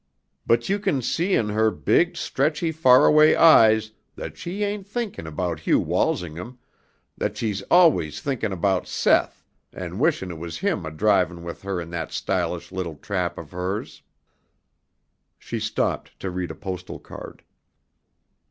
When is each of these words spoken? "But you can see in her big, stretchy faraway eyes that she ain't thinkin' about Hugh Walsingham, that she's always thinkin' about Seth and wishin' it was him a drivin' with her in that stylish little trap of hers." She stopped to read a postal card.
"But 0.47 0.67
you 0.67 0.79
can 0.79 1.03
see 1.03 1.35
in 1.35 1.49
her 1.49 1.69
big, 1.69 2.17
stretchy 2.17 2.71
faraway 2.71 3.35
eyes 3.35 3.91
that 4.15 4.35
she 4.35 4.63
ain't 4.63 4.87
thinkin' 4.87 5.27
about 5.27 5.59
Hugh 5.59 5.79
Walsingham, 5.79 6.57
that 7.15 7.37
she's 7.37 7.61
always 7.69 8.19
thinkin' 8.19 8.51
about 8.51 8.87
Seth 8.87 9.45
and 9.71 9.99
wishin' 9.99 10.31
it 10.31 10.39
was 10.39 10.57
him 10.57 10.87
a 10.87 10.91
drivin' 10.91 11.43
with 11.43 11.61
her 11.61 11.79
in 11.79 11.91
that 11.91 12.11
stylish 12.11 12.71
little 12.71 12.95
trap 12.95 13.37
of 13.37 13.51
hers." 13.51 14.01
She 15.37 15.59
stopped 15.59 16.19
to 16.19 16.31
read 16.31 16.49
a 16.49 16.55
postal 16.55 16.97
card. 16.97 17.43